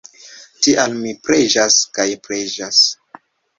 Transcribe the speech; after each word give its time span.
Tial 0.67 0.95
mi 1.01 1.11
preĝas 1.27 1.79
kaj 1.99 2.09
preĝas! 2.27 2.83